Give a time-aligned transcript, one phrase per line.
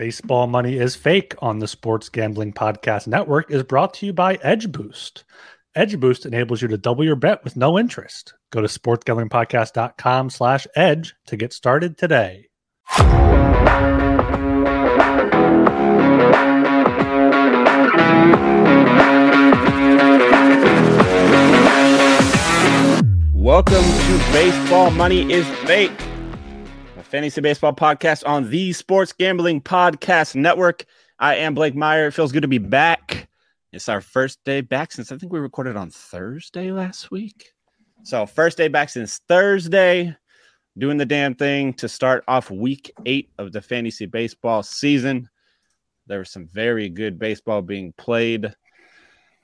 [0.00, 4.36] Baseball Money is Fake on the Sports Gambling Podcast Network is brought to you by
[4.36, 5.24] Edge Boost.
[5.74, 8.32] Edge Boost enables you to double your bet with no interest.
[8.50, 12.48] Go to sportsgamblingpodcast.com slash edge to get started today.
[23.34, 25.92] Welcome to Baseball Money is Fake
[27.10, 30.84] Fantasy Baseball Podcast on the Sports Gambling Podcast Network.
[31.18, 32.06] I am Blake Meyer.
[32.06, 33.28] It feels good to be back.
[33.72, 37.50] It's our first day back since I think we recorded on Thursday last week.
[38.04, 40.16] So, first day back since Thursday,
[40.78, 45.28] doing the damn thing to start off week eight of the fantasy baseball season.
[46.06, 48.54] There was some very good baseball being played.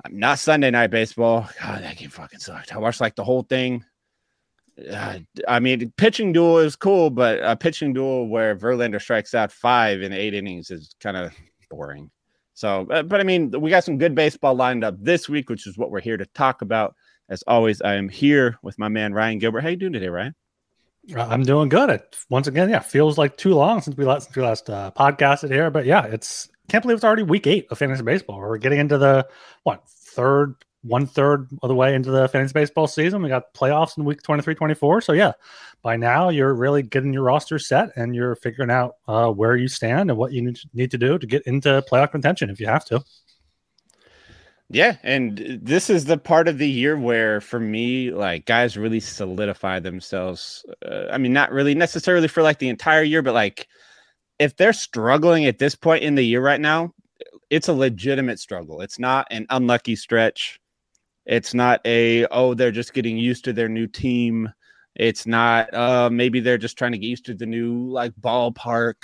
[0.05, 1.49] I'm not Sunday night baseball.
[1.61, 2.73] God, that game fucking sucked.
[2.73, 3.85] I watched like the whole thing
[4.91, 9.53] uh, I mean, pitching duel is cool, but a pitching duel where Verlander strikes out
[9.53, 11.33] five in eight innings is kind of
[11.71, 12.11] boring.
[12.55, 15.67] So, uh, but I mean, we got some good baseball lined up this week, which
[15.67, 16.95] is what we're here to talk about.
[17.29, 19.63] As always, I am here with my man Ryan Gilbert.
[19.63, 20.35] How you doing today, Ryan?
[21.15, 21.91] Uh, I'm doing good.
[21.91, 24.91] It once again, yeah, feels like too long since we last since we last uh,
[24.97, 28.41] podcasted here, but yeah, it's can't believe it's already week eight of fantasy baseball.
[28.41, 29.27] We're getting into the
[29.63, 30.55] what third
[30.87, 33.23] one third of the way into the fantasy baseball season.
[33.23, 35.01] We got playoffs in week 23, 24.
[35.01, 35.33] So, yeah,
[35.83, 39.69] by now you're really getting your roster set and you're figuring out uh, where you
[39.69, 42.85] stand and what you need to do to get into playoff contention if you have
[42.87, 43.03] to.
[44.69, 48.99] Yeah, and this is the part of the year where, for me, like guys really
[48.99, 50.67] solidify themselves.
[50.85, 53.69] Uh, I mean, not really necessarily for like the entire year, but like
[54.41, 56.93] if they're struggling at this point in the year right now,
[57.49, 58.81] it's a legitimate struggle.
[58.81, 60.61] It's not an unlucky stretch.
[61.27, 64.53] It's not a oh they're just getting used to their new team.
[64.95, 68.95] It's not uh maybe they're just trying to get used to the new like ballpark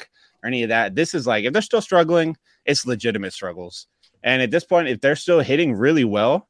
[0.43, 0.95] or any of that.
[0.95, 3.89] This is like if they're still struggling, it's legitimate struggles.
[4.23, 6.49] And at this point, if they're still hitting really well,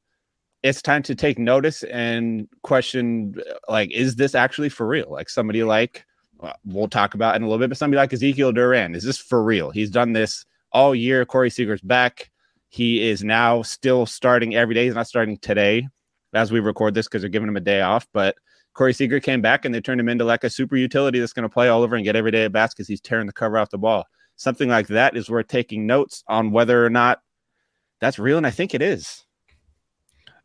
[0.62, 3.34] it's time to take notice and question
[3.68, 5.10] like, is this actually for real?
[5.10, 6.04] Like somebody like
[6.64, 9.42] we'll talk about in a little bit, but somebody like Ezequiel Duran, is this for
[9.42, 9.70] real?
[9.70, 11.24] He's done this all year.
[11.24, 12.31] Corey Seager's back.
[12.72, 14.86] He is now still starting every day.
[14.86, 15.86] He's not starting today
[16.32, 18.06] as we record this because they're giving him a day off.
[18.14, 18.34] But
[18.72, 21.42] Corey Seager came back and they turned him into like a super utility that's going
[21.42, 23.58] to play all over and get every day at bats because he's tearing the cover
[23.58, 24.06] off the ball.
[24.36, 27.20] Something like that is worth taking notes on whether or not
[28.00, 28.38] that's real.
[28.38, 29.22] And I think it is.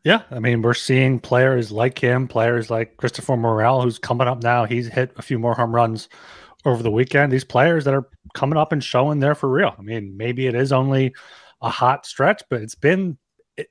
[0.04, 4.42] Yeah, I mean, we're seeing players like him, players like Christopher Morel, who's coming up
[4.42, 4.66] now.
[4.66, 6.10] He's hit a few more home runs
[6.66, 7.32] over the weekend.
[7.32, 9.74] These players that are coming up and showing they're for real.
[9.78, 11.14] I mean, maybe it is only
[11.60, 13.18] a hot stretch, but it's been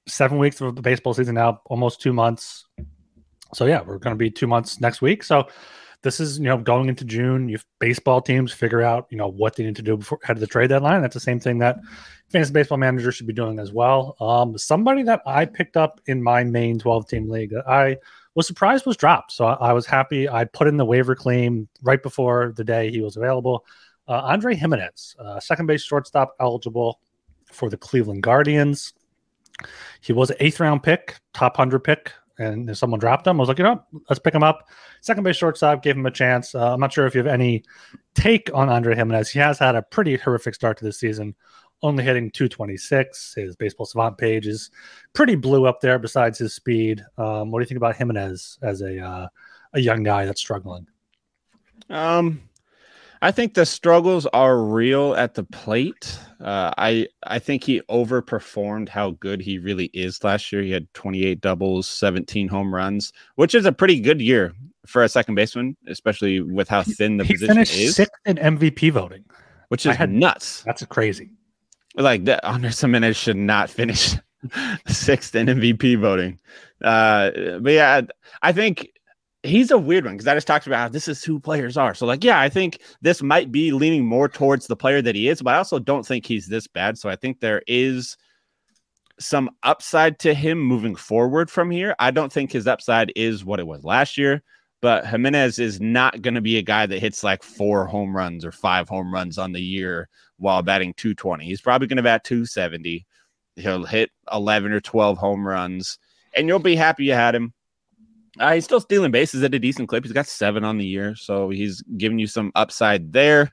[0.07, 2.65] seven weeks of the baseball season now, almost two months.
[3.53, 5.23] So yeah, we're going to be two months next week.
[5.23, 5.47] So
[6.03, 7.49] this is you know going into June.
[7.49, 10.41] You baseball teams figure out you know what they need to do before ahead of
[10.41, 11.01] the trade deadline.
[11.01, 11.77] That's the same thing that
[12.29, 14.15] fantasy baseball managers should be doing as well.
[14.19, 17.97] Um, somebody that I picked up in my main twelve team league that I
[18.35, 19.31] was surprised was dropped.
[19.31, 20.29] So I, I was happy.
[20.29, 23.65] I put in the waiver claim right before the day he was available.
[24.07, 26.99] Uh, Andre Gimenez, uh, second base shortstop eligible
[27.57, 28.93] for the Cleveland Guardians.
[30.01, 33.39] He was an eighth round pick, top 100 pick, and if someone dropped him, I
[33.39, 34.69] was like, you know, let's pick him up.
[35.01, 36.53] Second base shortstop, gave him a chance.
[36.53, 37.63] Uh, I'm not sure if you have any
[38.13, 39.29] take on Andre Gimenez.
[39.29, 41.33] He has had a pretty horrific start to the season,
[41.81, 43.33] only hitting 226.
[43.35, 44.69] His baseball savant page is
[45.13, 47.03] pretty blue up there besides his speed.
[47.17, 49.27] Um, what do you think about Gimenez as a, uh,
[49.73, 50.85] a young guy that's struggling?
[51.89, 52.46] Um,
[53.21, 56.19] I think the struggles are real at the plate.
[56.39, 60.61] Uh, I I think he overperformed how good he really is last year.
[60.61, 64.53] He had 28 doubles, 17 home runs, which is a pretty good year
[64.85, 67.95] for a second baseman, especially with how thin the he position finished is.
[67.95, 69.25] Sixth in MVP voting,
[69.69, 70.63] which is had, nuts.
[70.63, 71.31] That's crazy.
[71.95, 74.15] Like that, Andre Gimenez should not finish
[74.87, 76.39] sixth in MVP voting.
[76.83, 78.01] Uh, but yeah,
[78.43, 78.91] I think
[79.47, 81.93] he's a weird one because I just talked about how this is who players are.
[81.93, 85.27] So, like, yeah, I think this might be leaning more towards the player that he
[85.27, 86.97] is, but I also don't think he's this bad.
[86.97, 88.17] So, I think there is
[89.19, 91.95] some upside to him moving forward from here.
[91.99, 94.43] I don't think his upside is what it was last year,
[94.81, 98.45] but Gimenez is not going to be a guy that hits like four home runs
[98.45, 100.07] or five home runs on the year
[100.37, 101.45] while batting 220.
[101.45, 103.05] He's probably going to bat 270.
[103.55, 105.97] He'll hit 11 or 12 home runs,
[106.35, 107.53] and you'll be happy you had him
[108.39, 110.03] uh, he's still stealing bases at a decent clip.
[110.03, 113.51] He's got seven on the year, so he's giving you some upside there.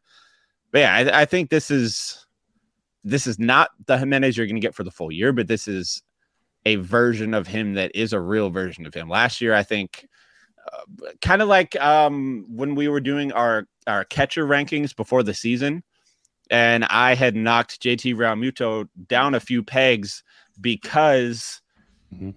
[0.72, 2.26] But yeah, I, I think this is
[3.04, 5.68] this is not the Gimenez you're going to get for the full year, but this
[5.68, 6.02] is
[6.64, 9.08] a version of him that is a real version of him.
[9.08, 10.08] Last year, I think,
[10.72, 15.34] uh, kind of like um, when we were doing our our catcher rankings before the
[15.34, 15.82] season,
[16.50, 20.22] and I had knocked JT Realmuto down a few pegs
[20.60, 21.60] because
[22.12, 22.30] mm-hmm.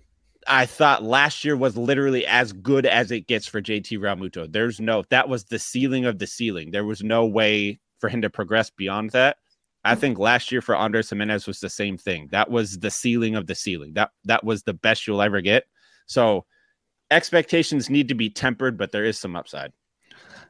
[0.47, 4.51] I thought last year was literally as good as it gets for JT Realmuto.
[4.51, 6.71] There's no that was the ceiling of the ceiling.
[6.71, 9.37] There was no way for him to progress beyond that.
[9.83, 9.99] I mm.
[9.99, 12.29] think last year for Andres Gimenez was the same thing.
[12.31, 13.93] That was the ceiling of the ceiling.
[13.93, 15.65] That that was the best you'll ever get.
[16.05, 16.45] So
[17.11, 19.73] expectations need to be tempered, but there is some upside.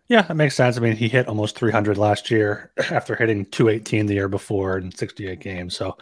[0.09, 0.77] Yeah, that makes sense.
[0.77, 4.91] I mean, he hit almost 300 last year after hitting 218 the year before in
[4.91, 5.75] 68 games.
[5.75, 5.97] So,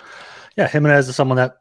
[0.57, 1.57] yeah, Gimenez is someone that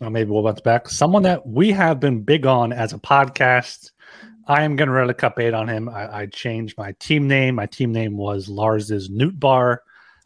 [0.00, 0.88] well, maybe we'll bounce back.
[0.88, 3.90] Someone that we have been big on as a podcast.
[4.46, 5.88] I am going to run a cup eight on him.
[5.88, 7.56] I, I, changed my team name.
[7.56, 9.78] My team name was Lars's Nootbaar.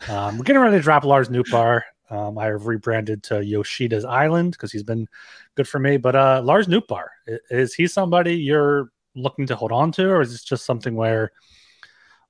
[0.08, 1.82] Um, we're ready to drop Lars Nootbaar.
[2.08, 5.08] Um, I have rebranded to Yoshida's Island because he's been
[5.56, 5.96] good for me.
[5.96, 7.10] But uh, Lars Nootbaar, Bar,
[7.50, 11.32] is he somebody you're looking to hold on to, or is this just something where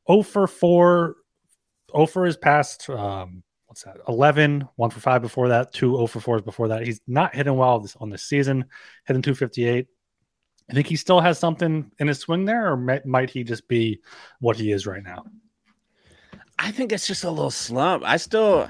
[0.08, 1.16] 0 for 4,
[1.94, 3.42] 0 for his past, um,
[3.72, 6.84] what's that, 11, 1 for 5 before that, two 0 for 4s before that.
[6.84, 8.66] He's not hitting well this, on this season,
[9.06, 9.86] hitting 258.
[10.68, 13.66] I think he still has something in his swing there, or might, might he just
[13.68, 14.00] be
[14.40, 15.24] what he is right now?
[16.58, 18.04] I think it's just a little slump.
[18.04, 18.68] I still,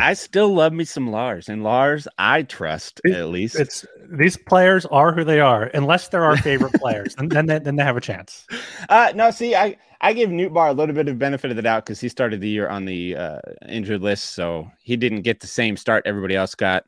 [0.00, 3.56] I still love me some Lars, and Lars I trust it, at least.
[3.56, 7.58] It's these players are who they are, unless they're our favorite players, and then they,
[7.58, 8.46] then they have a chance.
[8.88, 11.84] Uh, no, see, I I give Nootbaar a little bit of benefit of the doubt
[11.84, 15.46] because he started the year on the uh, injured list, so he didn't get the
[15.46, 16.84] same start everybody else got,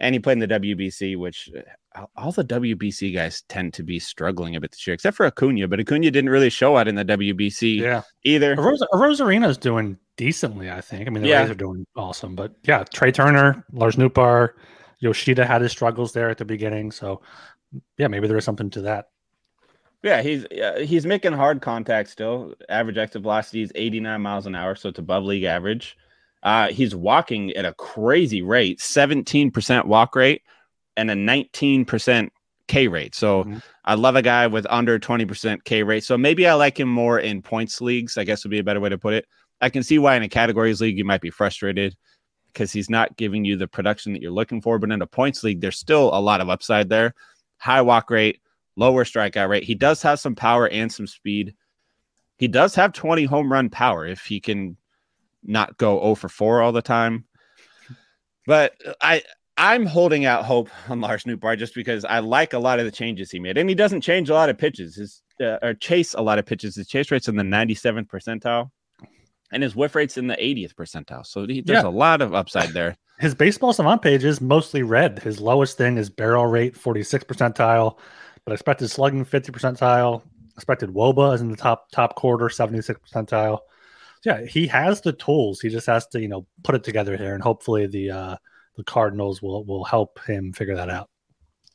[0.00, 1.50] and he played in the WBC, which
[1.94, 5.26] uh, all the WBC guys tend to be struggling a bit this year, except for
[5.26, 8.02] Acuna, but Acuna didn't really show out in the WBC yeah.
[8.24, 8.56] either.
[8.56, 11.06] Arozarena is doing decently, I think.
[11.06, 11.42] I mean, the yeah.
[11.42, 14.50] Rays are doing awesome, but yeah, Trea Turner, Lars Nootbaar,
[14.98, 17.20] Yoshida had his struggles there at the beginning, so
[17.98, 19.08] yeah, maybe there is something to that.
[20.02, 22.54] Yeah, he's uh, he's making hard contact still.
[22.68, 25.96] Average exit velocity is 89 miles an hour, so it's above league average.
[26.42, 30.42] Uh, he's walking at a crazy rate, 17% walk rate
[30.96, 32.28] and a 19%
[32.68, 33.14] K rate.
[33.14, 33.58] So mm-hmm.
[33.84, 36.04] I love a guy with under 20% K rate.
[36.04, 38.80] So maybe I like him more in points leagues, I guess would be a better
[38.80, 39.26] way to put it.
[39.60, 41.96] I can see why in a categories league you might be frustrated
[42.52, 44.78] because he's not giving you the production that you're looking for.
[44.78, 47.14] But in a points league, there's still a lot of upside there.
[47.58, 48.40] High walk rate,
[48.76, 49.64] lower strikeout rate.
[49.64, 51.54] He does have some power and some speed.
[52.38, 54.76] He does have 20 home run power if he can
[55.42, 57.24] not go 0 for 4 all the time.
[58.46, 59.22] But I
[59.58, 62.90] I'm holding out hope on Lars Nootbaar just because I like a lot of the
[62.90, 66.14] changes he made, and he doesn't change a lot of pitches, his uh, or chase
[66.14, 66.76] a lot of pitches.
[66.76, 68.70] His chase rate's in the 97th percentile,
[69.52, 71.24] and his whiff rate's in the 80th percentile.
[71.26, 71.88] So he, there's yeah.
[71.88, 72.96] a lot of upside there.
[73.18, 75.20] His baseball savant page is mostly red.
[75.20, 77.98] His lowest thing is barrel rate 46 percentile,
[78.44, 80.22] but expected slugging 50 percentile.
[80.54, 83.60] Expected woba is in the top top quarter 76 percentile.
[84.22, 85.60] So yeah, he has the tools.
[85.60, 88.36] He just has to you know put it together here, and hopefully the uh,
[88.76, 91.08] the Cardinals will will help him figure that out.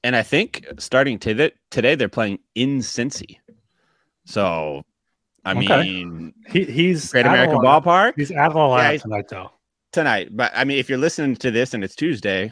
[0.04, 3.38] And I think starting today, today they're playing in Cincy.
[4.26, 4.84] So,
[5.44, 5.82] I okay.
[5.82, 8.14] mean, he, he's Great American Ballpark.
[8.16, 9.52] He's at the line yeah, tonight, though.
[9.92, 12.52] Tonight, but I mean, if you're listening to this and it's Tuesday,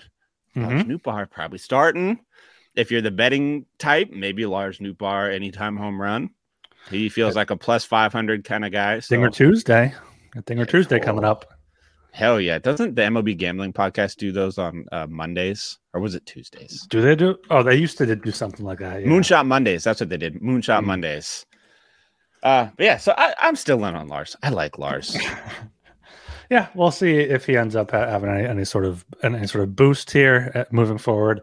[0.55, 0.91] mm-hmm.
[0.91, 2.19] Nootbaar probably starting.
[2.75, 6.31] If you're the betting type, maybe Lars Nootbaar anytime home run.
[6.89, 8.99] He feels like a plus 500 kind of guy.
[8.99, 9.15] So.
[9.15, 9.93] Dinger Tuesday.
[10.35, 11.45] A Dinger Tuesday coming up.
[12.11, 12.57] Hell yeah!
[12.57, 16.85] Doesn't the MLB Gambling Podcast do those on uh, Mondays or was it Tuesdays?
[16.89, 17.37] Do they do?
[17.51, 19.01] Oh, they used to do something like that.
[19.01, 19.07] Yeah.
[19.07, 19.83] Moonshot Mondays.
[19.83, 20.35] That's what they did.
[20.41, 20.85] Moonshot mm.
[20.85, 21.45] Mondays.
[22.43, 22.97] Uh, but yeah.
[22.97, 24.35] So I, I'm still in on Lars.
[24.41, 25.17] I like Lars.
[26.49, 29.75] yeah, we'll see if he ends up having any, any sort of any sort of
[29.75, 31.41] boost here uh, moving forward.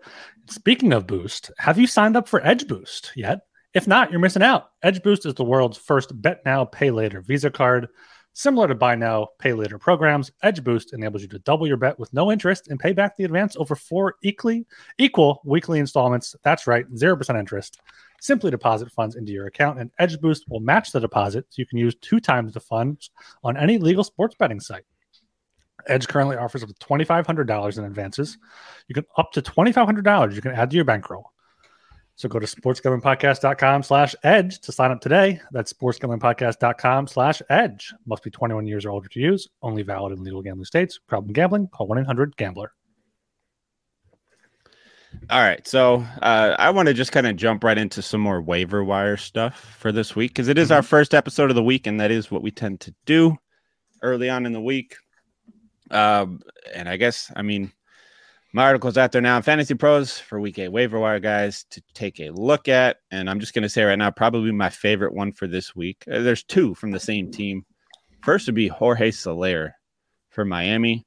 [0.49, 3.41] Speaking of boost, have you signed up for Edge Boost yet?
[3.75, 4.71] If not, you're missing out.
[4.83, 7.89] Edge Boost is the world's first bet now, pay later Visa card.
[8.33, 11.99] Similar to buy now, pay later programs, Edge Boost enables you to double your bet
[11.99, 14.67] with no interest and pay back the advance over four equally
[14.99, 16.37] equal weekly installments.
[16.45, 17.81] That's right, 0% interest.
[18.27, 21.67] Simply deposit funds into your account, and Edge Boost will match the deposit so you
[21.67, 23.13] can use two times the funds
[23.45, 24.83] on any legal sports betting site.
[25.87, 28.37] Edge currently offers up to $2,500 in advances.
[28.89, 31.31] You can up to $2,500 you can add to your bankroll.
[32.17, 35.41] So go to sportsgamblingpodcast.com slash edge to sign up today.
[35.53, 37.95] That's sportsgamblingpodcast.com slash edge.
[38.07, 39.49] Must be 21 years or older to use.
[39.63, 40.99] Only valid in legal gambling states.
[40.99, 42.73] Problem gambling, call 1-800-GAMBLER.
[45.29, 45.67] All right.
[45.67, 49.17] So uh, I want to just kind of jump right into some more waiver wire
[49.17, 50.77] stuff for this week because it is mm-hmm.
[50.77, 53.37] our first episode of the week, and that is what we tend to do
[54.03, 54.97] early on in the week.
[55.91, 56.41] Um,
[56.75, 57.73] and I guess, I mean,
[58.53, 61.83] my article's out there now in Fantasy Pros for Week Eight waiver wire guys to
[61.93, 62.99] take a look at.
[63.11, 66.05] And I'm just going to say right now, probably my favorite one for this week.
[66.11, 67.67] Uh, there's two from the same team.
[68.23, 69.75] First would be Jorge Soler
[70.31, 71.07] for Miami.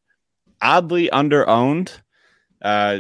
[0.62, 1.92] Oddly under owned.
[2.62, 3.00] Uh,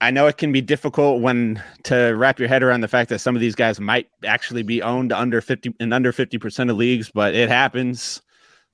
[0.00, 3.20] I know it can be difficult when to wrap your head around the fact that
[3.20, 7.10] some of these guys might actually be owned under 50 in under 50% of leagues,
[7.10, 8.20] but it happens.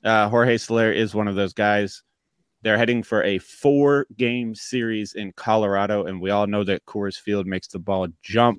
[0.03, 2.03] Uh, Jorge Soler is one of those guys.
[2.63, 7.19] They're heading for a four game series in Colorado, and we all know that Coors
[7.19, 8.59] Field makes the ball jump.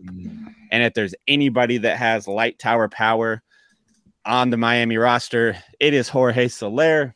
[0.71, 3.41] And if there's anybody that has light tower power
[4.25, 7.15] on the Miami roster, it is Jorge Soler.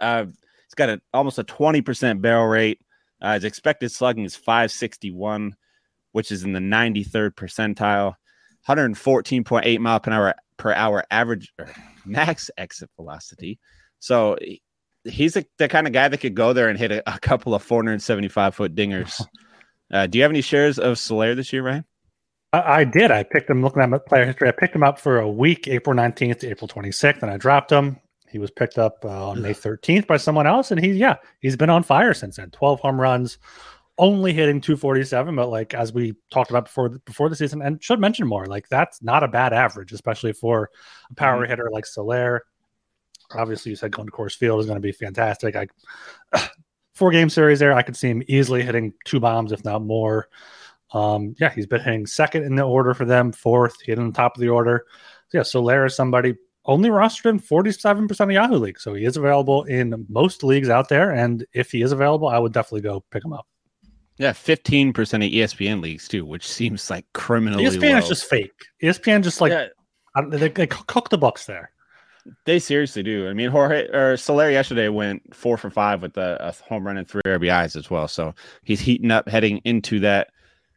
[0.00, 2.80] Uh, he's got a, almost a 20% barrel rate.
[3.20, 5.56] Uh, his expected slugging is 561,
[6.12, 8.14] which is in the 93rd percentile.
[8.68, 11.52] 114.8 mile per hour per hour average
[12.04, 13.58] max exit velocity.
[14.00, 14.36] So
[15.04, 17.54] he's a, the kind of guy that could go there and hit a, a couple
[17.54, 19.24] of 475 foot dingers.
[19.90, 21.82] Uh, do you have any shares of Soler this year, Ryan?
[22.52, 23.10] I, I, did.
[23.10, 24.48] I picked him looking at my player history.
[24.48, 27.72] I picked him up for a week, April 19th to April 26th, and I dropped
[27.72, 27.98] him.
[28.30, 31.56] He was picked up uh, on May 13th by someone else, and he's yeah, he's
[31.56, 32.50] been on fire since then.
[32.50, 33.38] 12 home runs,
[33.98, 38.00] only hitting 247, but like as we talked about before before the season, and should
[38.00, 40.70] mention more, like that's not a bad average, especially for
[41.10, 41.50] a power mm-hmm.
[41.50, 42.44] hitter like Soler.
[43.32, 45.56] Obviously, you said going to Coors Field is going to be fantastic.
[45.56, 45.68] I
[46.94, 50.28] four game series there, I could see him easily hitting two bombs, if not more.
[50.92, 54.36] Um, yeah, he's been hitting second in the order for them, fourth, hitting the top
[54.36, 54.86] of the order.
[55.28, 56.36] So yeah, Soler is somebody
[56.68, 58.84] only rostered in 47% of Yahoo leagues.
[58.84, 61.10] So he is available in most leagues out there.
[61.10, 63.46] And if he is available, I would definitely go pick him up.
[64.18, 67.98] Yeah, 15% of ESPN leagues too, which seems like criminally ESPN low.
[67.98, 68.52] is just fake.
[68.82, 69.68] ESPN just like, yeah.
[70.28, 71.72] they, they cook the books there.
[72.44, 73.28] They seriously do.
[73.28, 76.98] I mean, Jorge or Soler yesterday went four for five with a, a, home run
[76.98, 78.06] and three RBIs as well.
[78.06, 78.34] So
[78.64, 80.28] he's heating up heading into that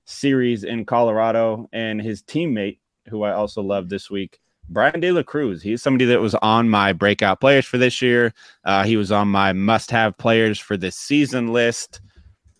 [0.06, 1.68] series in Colorado.
[1.74, 2.80] And his teammate,
[3.10, 4.40] who I also love this week,
[4.72, 5.62] Bryan De La Cruz.
[5.62, 8.34] He's somebody that was on my breakout players for this year.
[8.64, 12.00] Uh, he was on my must-have players for this season list.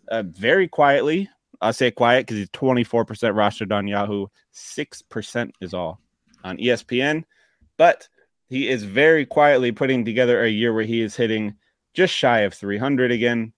[0.10, 1.30] Uh, very quietly,
[1.62, 6.02] I'll say quiet because he's 24% rostered on Yahoo, 6% is all
[6.44, 7.24] on ESPN.
[7.78, 8.10] But
[8.50, 11.56] he is very quietly putting together a year where he is hitting
[11.94, 13.54] just shy of 300 again.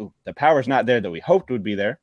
[0.00, 1.98] Ooh, the power's not there that we hoped would be there.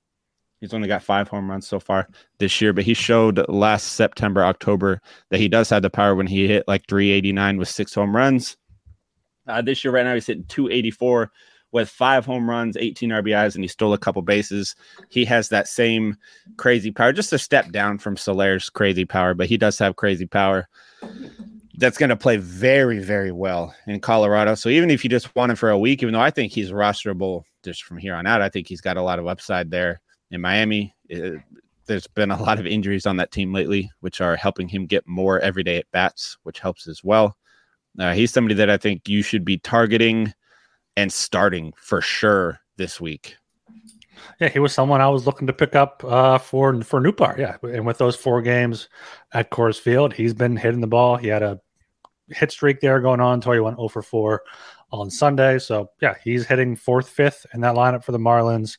[0.65, 2.07] He's only got five home runs so far
[2.39, 6.25] this year, but he showed last September, October that he does have the power when
[6.25, 8.57] he hit like 389 with six home runs.
[9.48, 11.31] Uh, this year, right now, he's hitting 284
[11.72, 14.75] with five home runs, 18 RBIs, and he stole a couple bases.
[15.10, 16.17] He has that same
[16.57, 20.25] crazy power, just a step down from Soler's crazy power, but he does have crazy
[20.25, 20.67] power
[21.77, 24.55] that's going to play very, very well in Colorado.
[24.55, 26.72] So even if you just want him for a week, even though I think he's
[26.72, 30.01] rosterable just from here on out, I think he's got a lot of upside there
[30.35, 30.95] in Miami.
[31.09, 31.41] It,
[31.87, 35.07] there's been a lot of injuries on that team lately, which are helping him get
[35.07, 37.37] more everyday at bats, which helps as well.
[37.99, 40.33] Uh, he's somebody that I think you should be targeting
[40.97, 43.35] and starting for sure this week.
[44.39, 47.37] Yeah, he was someone I was looking to pick up uh, for for Nootbaar.
[47.37, 48.89] Yeah, and with those four games
[49.33, 51.17] at Coors Field, he's been hitting the ball.
[51.17, 51.59] He had a
[52.29, 54.41] hit streak there going on until he went 0 for 4
[54.91, 55.59] on Sunday.
[55.59, 58.77] So yeah, he's hitting fourth, fifth in that lineup for the Marlins.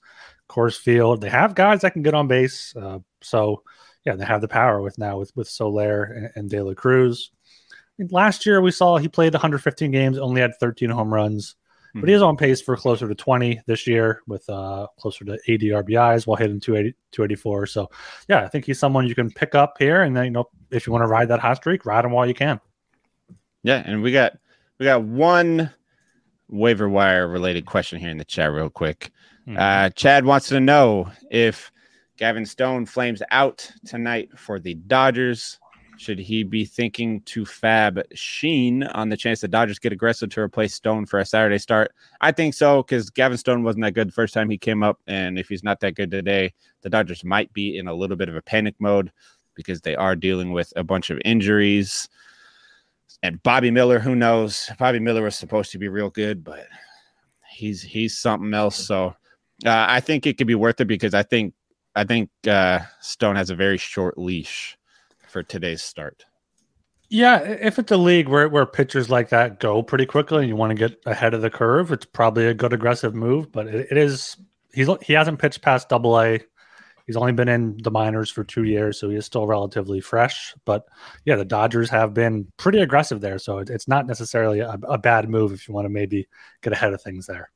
[0.49, 2.75] Coors Field, they have guys that can get on base.
[2.77, 3.63] Uh, so
[4.05, 7.33] yeah, they have the power with now with with Soler and, and De La Cruz.
[8.11, 11.57] last year we saw he played 115 games, only had 13 home runs,
[11.89, 12.01] mm-hmm.
[12.01, 15.39] but he is on pace for closer to 20 this year with uh, closer to
[15.49, 17.67] 80 RBIs while hitting 280, 284.
[17.67, 17.91] So
[18.29, 20.87] yeah, I think he's someone you can pick up here, and then you know if
[20.87, 22.61] you want to ride that hot streak, ride him while you can.
[23.65, 24.35] Yeah, and we got
[24.79, 25.71] we got one
[26.49, 29.11] waiver wire related question here in the chat, real quick.
[29.47, 29.59] Mm-hmm.
[29.59, 31.71] Uh, Chad wants to know if
[32.17, 35.59] Gavin Stone flames out tonight for the Dodgers.
[35.99, 40.41] Should he be thinking to fab Sheehan on the chance the Dodgers get aggressive to
[40.41, 41.93] replace Stone for a Saturday start?
[42.21, 45.01] I think so because Gavin Stone wasn't that good the first time he came up,
[45.07, 48.29] and if he's not that good today, the Dodgers might be in a little bit
[48.29, 49.11] of a panic mode
[49.55, 52.09] because they are dealing with a bunch of injuries
[53.27, 54.71] and Bobby Miller, who knows?
[54.79, 56.67] Bobby Miller was supposed to be real good, but
[57.51, 58.77] he's he's something else.
[58.77, 59.15] So
[59.65, 61.55] uh, I think it could be worth it because I think
[61.95, 64.79] I think uh, Stone has a very short leash
[65.29, 66.25] for today's start.
[67.09, 70.57] Yeah, if it's a league where where pitchers like that go pretty quickly and you
[70.57, 73.51] want to get ahead of the curve, it's probably a good aggressive move.
[73.51, 74.37] But it, it is
[74.73, 76.41] he's he hasn't pitched past Double A
[77.07, 80.55] He's only been in the minors for two years, so he is still relatively fresh.
[80.65, 80.87] But
[81.25, 85.29] yeah, the Dodgers have been pretty aggressive there, so it's not necessarily a, a bad
[85.29, 86.27] move if you want to maybe
[86.63, 87.51] get ahead of things there.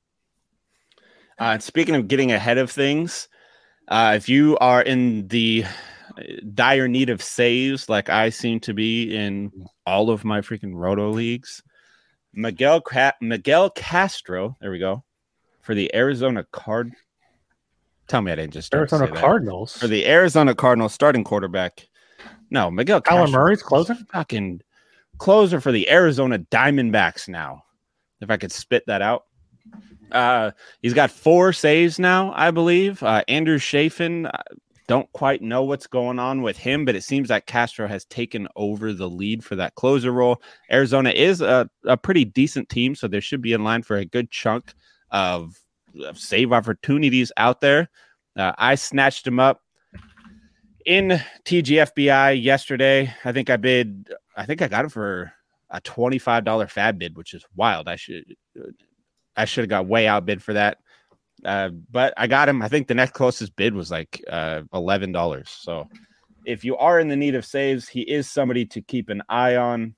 [1.38, 3.28] Uh, speaking of getting ahead of things,
[3.88, 5.64] uh, if you are in the
[6.54, 9.50] dire need of saves, like I seem to be in
[9.87, 11.62] all of my freaking roto leagues,
[12.33, 12.83] Miguel
[13.21, 14.57] Miguel Castro.
[14.61, 15.04] There we go
[15.62, 16.92] for the Arizona Card.
[18.11, 21.87] Tell me I didn't just Arizona Cardinals for the Arizona Cardinals starting quarterback.
[22.50, 23.95] No, Miguel Kyler Murray's closer.
[24.12, 24.62] Fucking
[25.19, 27.62] closer for the Arizona Diamondbacks now.
[28.21, 29.26] If I could spit that out.
[30.11, 30.50] Uh,
[30.83, 33.00] he's got four saves now, I believe.
[33.00, 34.43] Uh, Andrew Chafin, uh,
[34.88, 38.49] don't quite know what's going on with him, but it seems like Castro has taken
[38.57, 40.43] over the lead for that closer role.
[40.73, 44.05] Arizona is a, a pretty decent team, so they should be in line for a
[44.05, 44.75] good chunk
[45.12, 45.61] of
[46.15, 47.91] save opportunities out there.
[48.37, 49.61] Uh, I snatched him up
[50.87, 53.13] in TGFBI yesterday.
[53.25, 55.33] I think I bid, I think I got him for
[55.71, 57.89] a $25 fab bid, which is wild.
[57.89, 58.25] I should
[59.37, 60.79] I should have got way outbid for that.
[61.45, 62.61] Uh, but I got him.
[62.63, 65.49] I think the next closest bid was like uh, eleven dollars.
[65.49, 65.89] So
[66.45, 69.57] if you are in the need of saves, he is somebody to keep an eye
[69.57, 69.95] on,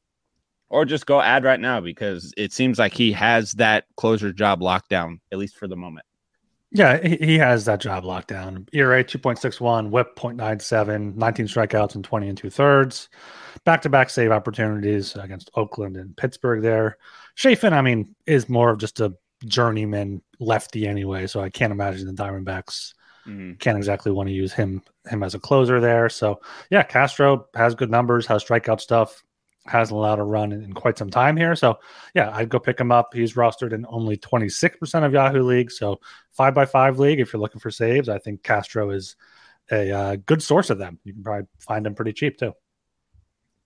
[0.73, 4.63] or just go add right now because it seems like he has that closer job
[4.63, 6.07] locked down at least for the moment.
[6.75, 8.67] Yeah, he has that job locked down.
[8.73, 13.11] ERA 2.61, whip 0.97, 19 strikeouts and 20 and two thirds.
[13.67, 16.97] Back to back save opportunities against Oakland and Pittsburgh there.
[17.35, 19.13] Chafin, I mean, is more of just a
[19.45, 22.95] journeyman lefty anyway, so I can't imagine the Diamondbacks
[23.27, 23.55] mm-hmm.
[23.55, 26.09] can't exactly want to use him him as a closer there.
[26.09, 29.23] So yeah, Castro has good numbers, has strikeout stuff,
[29.67, 31.55] hasn't allowed a run in, in, quite some time here.
[31.55, 31.79] So
[32.15, 33.15] yeah, I'd go pick him up.
[33.15, 35.79] He's rostered in only 26% of Yahoo leagues.
[35.79, 36.01] So
[36.33, 39.17] five by five league, if you're looking for saves, I think Castro is
[39.71, 40.99] a uh, good source of them.
[41.05, 42.53] You can probably find him pretty cheap too.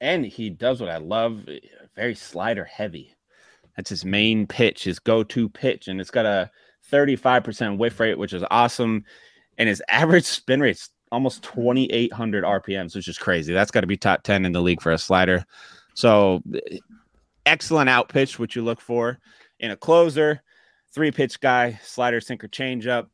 [0.00, 1.48] And he does what I love,
[1.94, 3.14] very slider heavy.
[3.76, 6.50] That's his main pitch, his go-to pitch, and it's got a
[6.90, 9.04] 35% whiff rate, which is awesome.
[9.58, 13.52] And his average spin rate's almost 2,800 RPMs, which is crazy.
[13.52, 15.44] That's got to be top 10 in the league for a slider.
[15.96, 16.42] So
[17.46, 19.18] excellent out pitch, which you look for
[19.58, 20.42] in a closer,
[20.92, 23.08] three pitch guy, slider, sinker, changeup,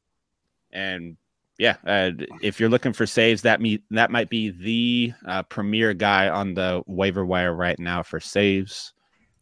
[0.73, 1.17] and
[1.59, 2.11] yeah, uh,
[2.43, 6.55] if you're looking for saves, that me that might be the uh, premier guy on
[6.55, 8.93] the waiver wire right now for saves.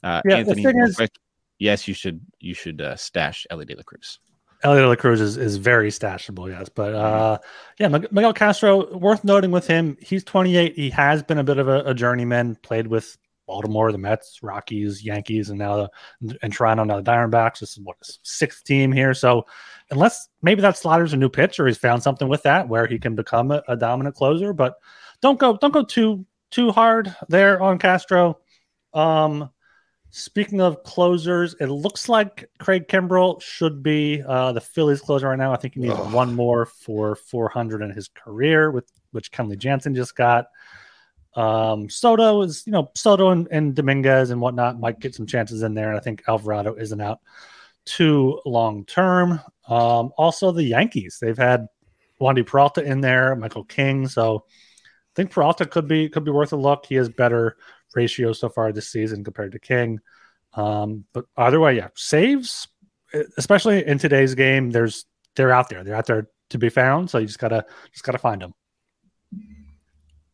[0.02, 1.00] Uh, yeah, Anthony, is,
[1.58, 4.18] yes, you should you should uh, stash Elly De La Cruz.
[4.62, 6.68] Elly De La Cruz is, is very stashable, yes.
[6.68, 7.38] But uh,
[7.78, 10.74] yeah, Miguel Castro, worth noting with him, he's 28.
[10.76, 13.16] He has been a bit of a, a journeyman, played with
[13.50, 17.58] Baltimore, the Mets, Rockies, Yankees, and now the, and Toronto, now the Diamondbacks.
[17.58, 19.12] This is what his sixth team here.
[19.12, 19.44] So
[19.90, 22.96] unless maybe that slider's a new pitch or he's found something with that where he
[22.96, 24.76] can become a, a dominant closer, but
[25.20, 28.38] don't go don't go too too hard there on Castro.
[28.94, 29.50] Um,
[30.12, 35.38] Speaking of closers, it looks like Craig Kimbrel should be uh, the Phillies closer right
[35.38, 35.52] now.
[35.52, 36.12] I think he needs Ugh.
[36.12, 40.46] one more for 400 in his career, with which Kenley Jansen just got.
[41.34, 45.62] Um, Soto is, you know, Soto and, and, Dominguez and whatnot might get some chances
[45.62, 45.90] in there.
[45.90, 47.20] And I think Alvarado isn't out
[47.84, 49.40] too long term.
[49.68, 51.68] Um, also, the Yankees, they've had
[52.20, 54.08] Wandy Peralta in there, Michael King.
[54.08, 56.86] So I think Peralta could be could be worth a look.
[56.86, 57.56] He has better
[57.94, 60.00] ratio so far this season compared to King.
[60.54, 62.68] Um, but either way, yeah, saves,
[63.36, 65.84] especially in today's game, there's they're out there.
[65.84, 67.10] They're out there to be found.
[67.10, 68.54] So you just gotta just gotta find them.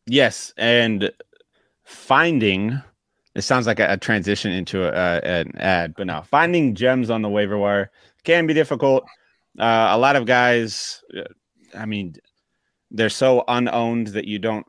[0.07, 1.11] Yes, and
[1.83, 2.81] finding
[3.37, 7.21] it sounds like a, a transition into a, an ad, but now finding gems on
[7.21, 7.91] the waiver wire
[8.23, 9.03] can be difficult.
[9.59, 11.23] Uh, a lot of guys, uh,
[11.77, 12.15] I mean,
[12.89, 14.65] they're so unowned that you don't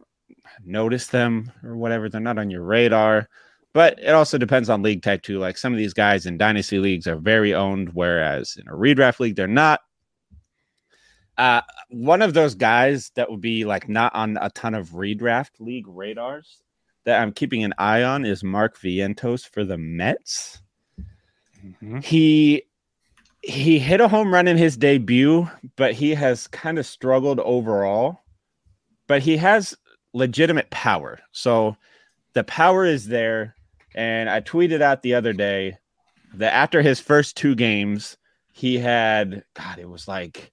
[0.65, 2.11] notice them or whatever.
[2.11, 3.29] They're not on your radar.
[3.73, 5.39] But it also depends on league type too.
[5.39, 9.21] Like some of these guys in dynasty leagues are very owned, whereas in a redraft
[9.21, 9.81] league, they're not.
[11.39, 15.61] Uh, one of those guys that would be like not on a ton of redraft
[15.61, 16.63] league radars
[17.05, 20.61] that I'm keeping an eye on is Mark Vientos for the Mets.
[21.65, 22.01] Mm-hmm.
[22.01, 22.65] He
[23.41, 28.21] he hit a home run in his debut, but he has kind of struggled overall.
[29.07, 29.77] But he has
[30.13, 31.21] legitimate power.
[31.33, 31.77] So
[32.35, 33.55] the power is there.
[33.95, 35.79] And I tweeted out the other day
[36.35, 38.17] that after his first two games,
[38.53, 40.53] he had, God, it was like,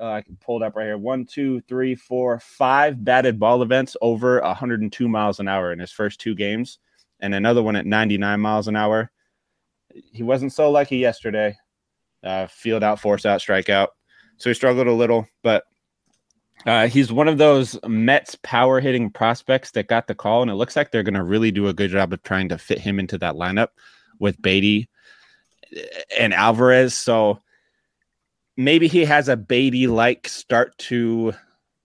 [0.00, 3.62] uh, I can pull it up right here one, two, three, four, five batted ball
[3.62, 6.78] events over 102 miles an hour in his first two games,
[7.20, 9.10] and another one at 99 miles an hour.
[10.12, 11.56] He wasn't so lucky yesterday.
[12.22, 13.88] Uh, field out, force out, strikeout.
[14.38, 15.64] So he struggled a little, but
[16.66, 20.54] uh, he's one of those Mets power hitting prospects that got the call, and it
[20.54, 22.98] looks like they're going to really do a good job of trying to fit him
[22.98, 23.68] into that lineup
[24.18, 24.88] with Baty
[26.16, 26.94] and Alvarez.
[26.94, 27.40] So
[28.58, 31.32] maybe he has a Baty like start to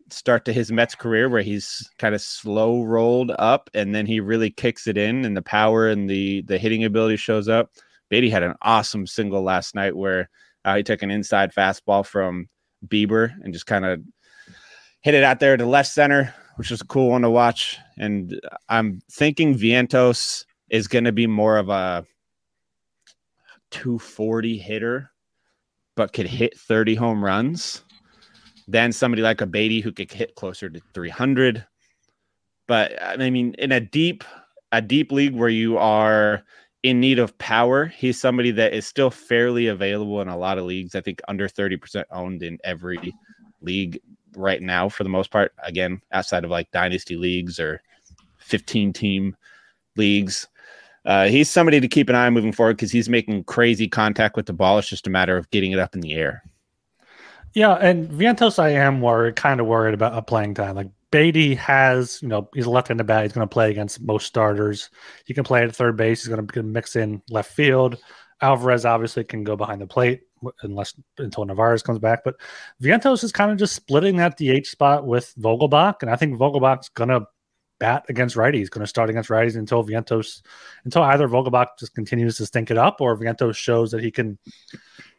[0.10, 4.20] start to his Mets career where he's kind of slow rolled up and then he
[4.20, 7.72] really kicks it in and the power and the the hitting ability shows up.
[8.10, 10.30] Baty had an awesome single last night where
[10.66, 12.50] uh, he took an inside fastball from
[12.88, 14.02] Bieber and just kind of
[15.02, 17.78] hit it out there to left center, which was a cool one to watch.
[17.98, 22.06] And I'm thinking Vientos is going to be more of a
[23.72, 25.12] 240 hitter,
[25.96, 27.84] but could hit 30 home runs
[28.68, 31.66] than somebody like a Baty who could hit closer to 300.
[32.68, 34.24] But I mean, in a deep,
[34.72, 36.44] a deep league where you are
[36.82, 40.66] in need of power, he's somebody that is still fairly available in a lot of
[40.66, 40.96] leagues.
[40.96, 43.14] I think under 30% owned in every
[43.62, 44.00] league
[44.36, 45.54] right now for the most part.
[45.64, 47.82] Again, outside of like dynasty leagues or
[48.38, 49.36] 15 team
[49.96, 50.48] leagues.
[51.06, 54.36] Uh, he's somebody to keep an eye on moving forward because he's making crazy contact
[54.36, 54.80] with the ball.
[54.80, 56.44] It's just a matter of getting it up in the air.
[57.54, 60.76] Yeah, and Vientos, I am worried, kind of worried about a playing time.
[60.76, 63.24] Like Baty has, you know, he's left-handed bat.
[63.24, 64.90] He's going to play against most starters.
[65.26, 66.24] He can play at third base.
[66.24, 67.98] He's going to mix in left field.
[68.42, 70.22] Alvarez obviously can go behind the plate
[70.64, 72.24] unless until Narvaez comes back.
[72.24, 72.36] But
[72.82, 76.90] Vientos is kind of just splitting that DH spot with Vogelbach, and I think Vogelbach's
[76.90, 77.26] going to
[77.84, 80.42] bat against righties, going to start against righties until Vientos,
[80.86, 84.40] until either Vogelbach just continues to stink it up or Vientos shows that he can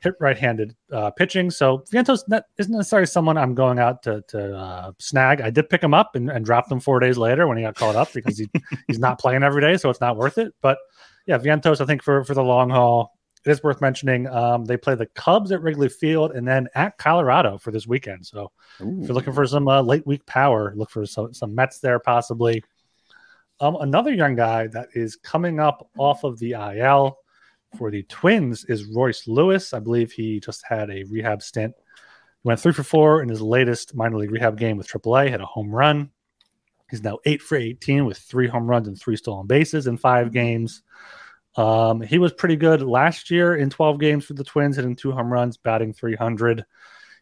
[0.01, 1.51] hit right-handed uh, pitching.
[1.51, 2.23] So Vientos
[2.57, 5.43] isn't necessarily someone I'm going out to, to uh, snag.
[5.43, 7.75] I did pick him up and, and dropped him four days later when he got
[7.75, 8.49] called up because he,
[8.87, 10.55] he's not playing every day, so it's not worth it.
[10.63, 10.79] But
[11.27, 13.13] yeah, Vientos, I think for for the long haul,
[13.45, 14.27] it is worth mentioning.
[14.27, 18.27] Um, they play the Cubs at Wrigley Field and then at Colorado for this weekend.
[18.27, 19.01] So Ooh.
[19.03, 21.99] if you're looking for some uh, late week power, look for some, some Mets there
[21.99, 22.63] possibly.
[23.61, 27.19] Um, another young guy that is coming up off of the IL
[27.77, 29.73] for the Twins is Royce Lewis.
[29.73, 31.75] I believe he just had a rehab stint.
[32.43, 35.41] He went three for four in his latest minor league rehab game with AAA, had
[35.41, 36.11] a home run.
[36.91, 40.33] He's now eight for 18 with three home runs and three stolen bases in five
[40.33, 40.83] games.
[41.57, 45.13] Um, he was pretty good last year in 12 games for the Twins, hitting two
[45.13, 46.65] home runs, batting 300.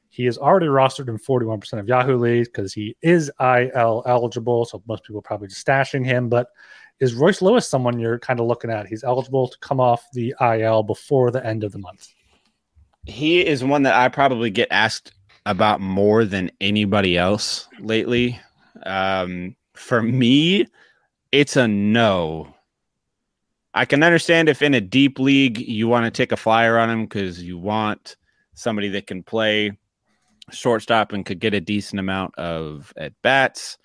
[0.09, 4.65] He is already rostered in 41% of Yahoo leagues because he is IL eligible.
[4.65, 6.29] So most people probably just stashing him.
[6.29, 6.49] But
[7.01, 8.87] is Royce Lewis someone you're kind of looking at?
[8.87, 12.09] He's eligible to come off the IL before the end of the month.
[13.07, 15.13] He is one that I probably get asked
[15.47, 18.39] about more than anybody else lately.
[18.85, 20.67] Um, for me,
[21.33, 22.52] it's a no
[23.75, 26.91] I can understand if in a deep league you want to take a flyer on
[26.91, 28.17] him because you want
[28.55, 29.73] somebody that can play
[30.51, 33.79] shortstop and could get a decent amount of at bats.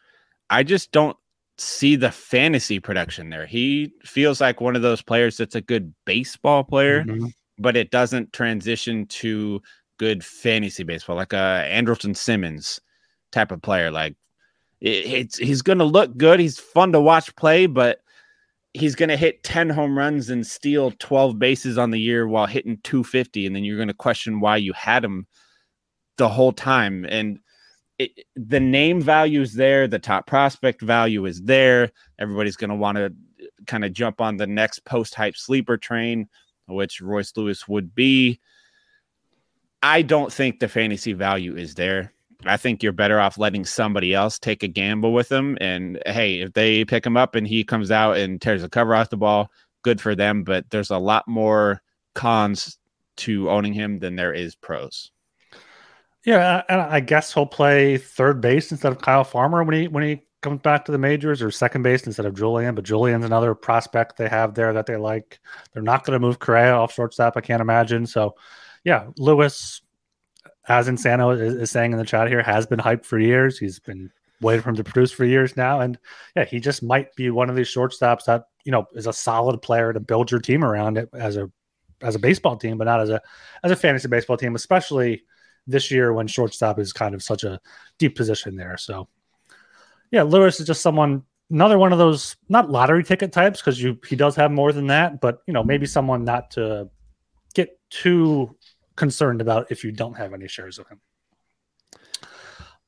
[0.49, 1.17] I just don't
[1.57, 3.45] see the fantasy production there.
[3.45, 7.27] He feels like one of those players that's a good baseball player, mm-hmm.
[7.57, 9.61] but it doesn't transition to
[9.97, 12.79] good fantasy baseball, like a Andrelton Simmons
[13.31, 13.89] type of player.
[13.89, 14.15] Like
[14.81, 16.39] it, it's he's going to look good.
[16.39, 18.01] He's fun to watch play, but
[18.77, 22.45] he's going to hit 10 home runs and steal 12 bases on the year while
[22.45, 25.25] hitting 250 and then you're going to question why you had him
[26.17, 27.05] the whole time.
[27.09, 27.39] And
[27.97, 31.91] it, the name value is there the top prospect value is there.
[32.19, 33.13] Everybody's going to want to
[33.65, 36.27] kind of jump on the next post hype sleeper train
[36.67, 38.39] which Royce Lewis would be.
[39.81, 42.13] I don't think the fantasy value is there
[42.45, 45.57] I think you're better off letting somebody else take a gamble with him.
[45.59, 48.95] And hey, if they pick him up and he comes out and tears the cover
[48.95, 50.43] off the ball, good for them.
[50.43, 51.81] But there's a lot more
[52.13, 52.77] cons
[53.17, 55.11] to owning him than there is pros.
[56.25, 60.03] Yeah, and I guess he'll play third base instead of Kyle Farmer when he when
[60.03, 62.75] he comes back to the majors, or second base instead of Julien.
[62.75, 65.39] But Julien's another prospect they have there that they like.
[65.73, 68.05] They're not going to move Correa off shortstop, I can't imagine.
[68.05, 68.35] So,
[68.83, 69.81] yeah, Lewis
[70.67, 73.57] as Insano is, is saying in the chat here, has been hyped for years.
[73.57, 75.79] He's been waiting for him to produce for years now.
[75.79, 75.97] And
[76.35, 79.61] yeah, he just might be one of these shortstops that, you know, is a solid
[79.61, 81.49] player to build your team around it as a
[82.01, 83.21] as a baseball team, but not as a
[83.63, 85.23] as a fantasy baseball team, especially
[85.65, 87.59] this year when shortstop is kind of such a
[87.97, 88.77] deep position there.
[88.77, 89.07] So
[90.11, 93.97] yeah, Lewis is just someone another one of those not lottery ticket types because you
[94.07, 96.89] he does have more than that, but you know, maybe someone not to
[97.53, 98.55] get too
[98.97, 100.99] concerned about if you don't have any shares of him.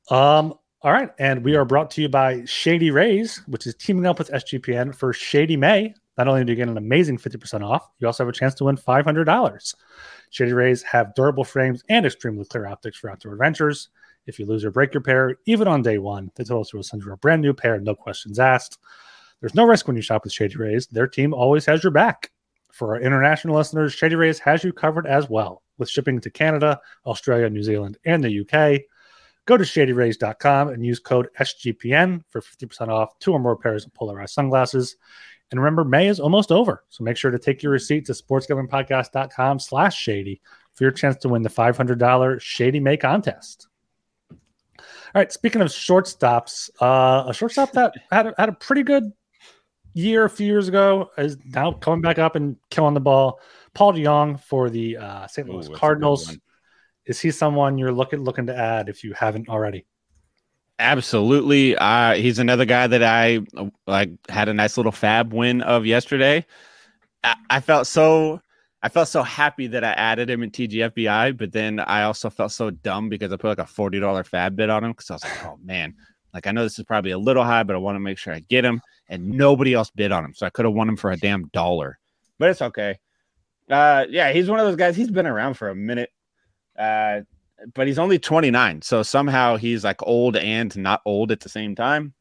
[0.10, 4.06] Um, all right, and we are brought to you by Shady Rays, which is teaming
[4.06, 5.93] up with SGPN for Shady May.
[6.17, 8.65] Not only do you get an amazing 50% off, you also have a chance to
[8.65, 9.76] win $500.
[10.32, 13.89] Shady Rays have durable frames and extremely clear optics for outdoor adventures.
[14.26, 16.84] If you lose or break your pair, even on day one, they tell us we'll
[16.84, 18.78] send you a brand new pair, no questions asked.
[19.39, 20.88] There's no risk when you shop with Shady Rays.
[20.88, 22.32] Their team always has your back.
[22.72, 26.80] For our international listeners, Shady Rays has you covered as well with shipping to Canada,
[27.06, 28.82] Australia, New Zealand, and the UK.
[29.46, 33.94] Go to shadyrays.com and use code SGPN for 50% off two or more pairs of
[33.96, 34.98] polarized sunglasses.
[35.50, 36.84] And remember, May is almost over.
[36.89, 40.42] So make sure to take your receipt to sportsgamblingpodcast.com slash shady
[40.74, 43.68] for your chance to win the $500 Shady May contest.
[44.30, 44.38] All
[45.15, 45.32] right.
[45.32, 49.12] Speaking of shortstops, uh, a shortstop that had a, had a pretty good
[49.94, 53.39] year a few years ago is now coming back up and killing the ball.
[53.80, 55.48] Paul DeJong for the uh, St.
[55.48, 56.38] Louis Ooh, Cardinals.
[57.06, 59.86] Is he someone you're looking looking to add if you haven't already?
[60.80, 61.78] Absolutely.
[61.78, 63.39] Uh, he's another guy that I
[63.88, 66.46] like had a nice little fab win of yesterday.
[67.24, 68.42] I, I felt so
[68.84, 72.52] I felt so happy that I added him in TGFBI, but then I also felt
[72.52, 75.24] so dumb because I put like a $40 fab bid on him because I was
[75.24, 75.96] like, oh man,
[76.34, 78.34] like I know this is probably a little high, but I want to make sure
[78.34, 78.82] I get him.
[79.08, 80.34] And nobody else bid on him.
[80.34, 81.98] So I could have won him for a damn dollar.
[82.39, 83.00] But it's okay.
[83.70, 84.96] Uh yeah, he's one of those guys.
[84.96, 86.10] He's been around for a minute.
[86.78, 87.22] Uh
[87.74, 88.82] but he's only 29.
[88.82, 92.14] So somehow he's like old and not old at the same time.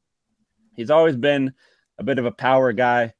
[0.74, 1.52] He's always been
[1.98, 3.14] a bit of a power guy.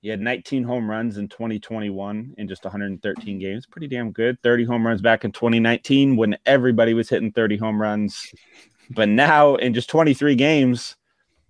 [0.00, 3.66] He had 19 home runs in 2021 in just 113 games.
[3.66, 4.38] Pretty damn good.
[4.42, 8.32] 30 home runs back in 2019 when everybody was hitting 30 home runs.
[8.90, 10.96] But now in just 23 games,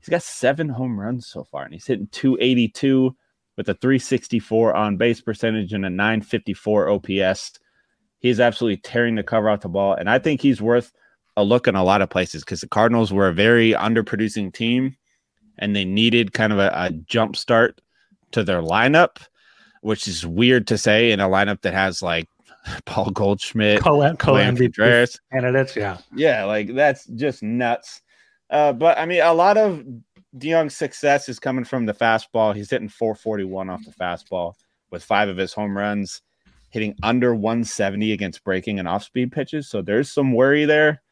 [0.01, 3.14] he's got seven home runs so far, and he's hitting 282
[3.61, 7.59] with a 364 on base percentage and a 954 OPS.
[8.18, 10.90] He's absolutely tearing the cover off the ball, and I think he's worth
[11.37, 14.96] a look in a lot of places because the Cardinals were a very underproducing team,
[15.59, 17.83] and they needed kind of a, a jump start
[18.31, 19.18] to their lineup,
[19.83, 22.31] which is weird to say in a lineup that has like
[22.87, 24.75] Paul Goldschmidt, co MVP
[25.31, 25.77] candidates.
[25.77, 28.01] Yeah, yeah, like that's just nuts.
[28.49, 29.85] Uh, but I mean, a lot of
[30.37, 32.55] DeJong's success is coming from the fastball.
[32.55, 34.55] He's hitting 441 off the fastball
[34.90, 36.23] with five of his home runs,
[36.71, 39.69] hitting under 170 against breaking and off speed pitches.
[39.69, 41.03] So there's some worry there.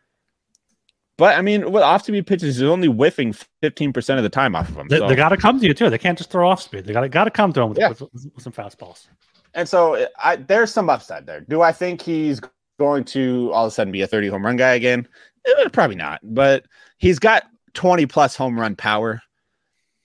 [1.16, 4.68] But I mean, with off speed pitches, he's only whiffing 15% of the time off
[4.68, 4.86] of them.
[4.88, 5.08] They, so.
[5.08, 5.90] they got to come to you too.
[5.90, 6.86] They can't just throw off speed.
[6.86, 7.88] They got to come to him with, yeah.
[7.88, 9.08] with, with, some fastballs.
[9.54, 11.40] And so I, there's some upside there.
[11.40, 12.40] Do I think he's
[12.78, 15.08] going to all of a sudden be a 30 home run guy again?
[15.44, 16.20] Eh, probably not.
[16.22, 16.66] But
[16.98, 17.44] he's got
[17.78, 19.22] 20 plus home run power,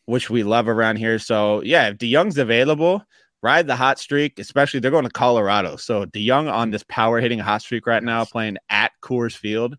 [0.05, 1.17] which we love around here.
[1.17, 3.03] So yeah, if DeJong's available,
[3.41, 5.75] ride the hot streak, especially they're going to Colorado.
[5.77, 9.75] So DeJong on this power hitting hot streak right now, playing at Coors Field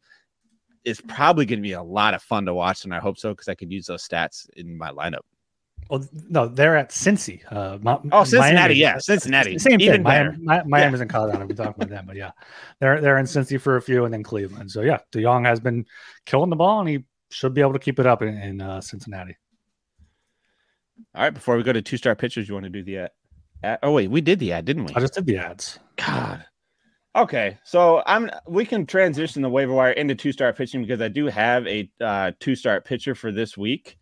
[0.84, 3.30] is probably going to be a lot of fun to watch, and I hope so
[3.30, 5.22] because I could use those stats in my lineup.
[5.88, 7.42] Well, no, they're at Cincy.
[7.48, 7.78] Uh,
[8.10, 8.74] oh, Cincinnati, Miami.
[8.74, 9.56] yeah, Cincinnati.
[9.60, 10.02] Same Even thing.
[10.02, 11.02] Miami, Miami's yeah.
[11.02, 11.46] in Colorado.
[11.46, 12.32] We talked about them, but yeah,
[12.80, 14.72] they're they're in Cincy for a few, and then Cleveland.
[14.72, 15.86] So yeah, DeJong has been
[16.26, 17.04] killing the ball, and he
[17.34, 19.36] should be able to keep it up in, in uh, Cincinnati.
[21.14, 23.10] All right, before we go to two star pitchers, you want to do the ad?
[23.62, 23.78] ad?
[23.82, 24.94] Oh wait, we did the ad, didn't we?
[24.94, 25.78] I just did the ads.
[25.96, 26.44] God,
[27.16, 31.08] Okay, so I'm we can transition the waiver wire into two star pitching because I
[31.08, 33.96] do have a uh, two star pitcher for this week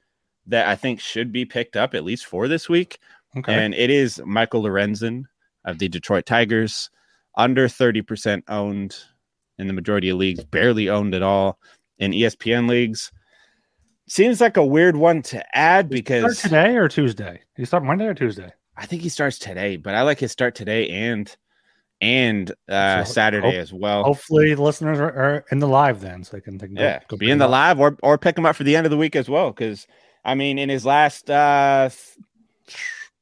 [0.47, 2.99] that I think should be picked up at least for this week,
[3.37, 3.53] okay.
[3.53, 5.25] and it is Michael Lorenzen
[5.67, 6.89] of the Detroit Tigers,
[7.37, 8.97] under thirty percent owned
[9.59, 11.59] in the majority of leagues, barely owned at all
[11.99, 13.13] in ESPN leagues.
[14.13, 17.41] Seems like a weird one to add because today or Tuesday.
[17.57, 18.53] You start Monday or Tuesday?
[18.77, 21.35] I think he starts today, but I like his start today and
[21.99, 24.05] and uh, so Saturday hope, as well.
[24.05, 26.99] Hopefully, the listeners are, are, in the live then, so they can, they can yeah
[26.99, 27.53] go, go be in the up.
[27.53, 29.51] live or or pick him up for the end of the week as well.
[29.51, 29.87] Because
[30.27, 31.89] I mean, in his last uh,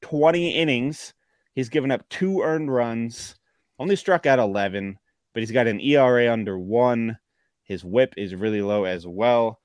[0.00, 1.14] twenty innings,
[1.54, 3.36] he's given up two earned runs,
[3.78, 4.98] only struck out eleven,
[5.34, 7.16] but he's got an ERA under one.
[7.62, 9.60] His WHIP is really low as well,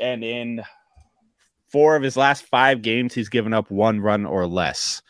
[0.00, 0.62] and in
[1.70, 5.02] four of his last five games, he's given up one run or less.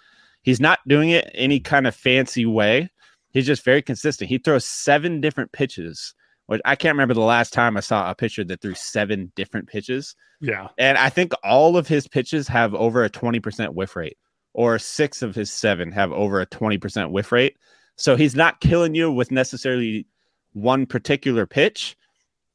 [0.42, 2.90] He's not doing it any kind of fancy way
[3.32, 4.28] He's just very consistent.
[4.28, 6.14] He throws seven different pitches,
[6.46, 9.68] which I can't remember the last time I saw a pitcher that threw seven different
[9.68, 10.14] pitches.
[10.40, 10.68] Yeah.
[10.78, 14.18] And I think all of his pitches have over a 20% whiff rate,
[14.52, 17.56] or six of his seven have over a 20% whiff rate.
[17.96, 20.06] So he's not killing you with necessarily
[20.52, 21.96] one particular pitch.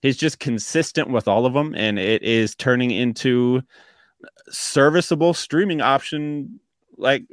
[0.08, 3.62] He's just consistent with all of them, and it is turning into
[4.50, 6.60] serviceable streaming option
[6.98, 7.26] like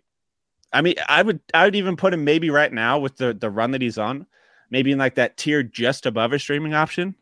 [0.73, 3.49] I mean, I would I would even put him maybe right now with the the
[3.49, 4.27] run that he's on,
[4.71, 7.15] maybe in like that tier just above a streaming option.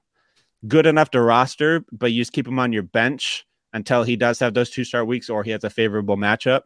[0.67, 4.38] Good enough to roster, but you just keep him on your bench until he does
[4.38, 6.62] have those two star weeks or he has a favorable matchup.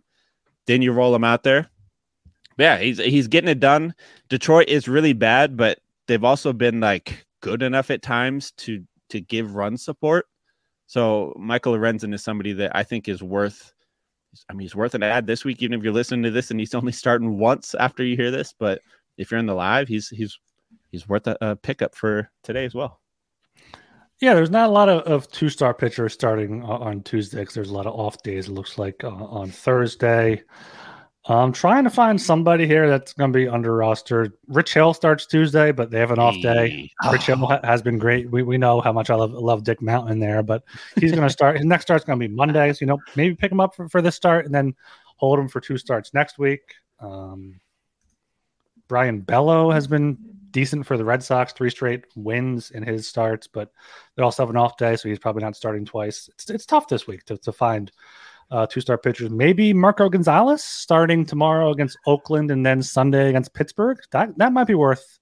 [0.67, 1.69] Then you roll him out there.
[2.57, 3.93] Yeah, he's he's getting it done.
[4.29, 9.21] Detroit is really bad, but they've also been like good enough at times to to
[9.21, 10.27] give run support.
[10.87, 13.73] So Michael Lorenzen is somebody that I think is worth
[14.49, 16.61] I mean, he's worth an ad this week, even if you're listening to this and
[16.61, 18.55] he's only starting once after you hear this.
[18.59, 18.81] But
[19.17, 20.39] if you're in the live, he's he's
[20.91, 23.01] he's worth a, a pickup for today as well.
[24.21, 27.71] Yeah, there's not a lot of, of two star pitchers starting on Tuesday because there's
[27.71, 28.49] a lot of off days.
[28.49, 30.43] It looks like uh, on Thursday.
[31.29, 34.33] I'm trying to find somebody here that's going to be under rostered.
[34.47, 36.89] Rich Hill starts Tuesday, but they have an off day.
[37.11, 38.31] Rich Hill has been great.
[38.31, 40.63] We, we know how much I love, love Dick Mountain there, but
[41.01, 41.57] he's going to start.
[41.57, 42.81] His next start's going to be Mondays.
[42.81, 44.75] You know, maybe pick him up for, for this start and then
[45.17, 46.75] hold him for two starts next week.
[47.01, 47.59] Um,
[48.87, 50.17] Brayan Bello has been
[50.53, 53.73] decent for the Red Sox, three straight wins in his starts, but
[54.15, 56.31] they also have an off day, so he's probably not starting twice.
[56.35, 57.91] It's, it's tough this week to, to find
[58.51, 59.31] uh, two star pitchers.
[59.31, 63.99] Maybe Marco Gonzalez starting tomorrow against Oakland and then Sunday against Pittsburgh.
[64.13, 65.19] That that might be worth.